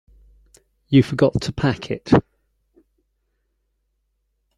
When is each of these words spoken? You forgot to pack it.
You 0.87 1.03
forgot 1.03 1.39
to 1.39 1.53
pack 1.53 1.91
it. 1.91 2.11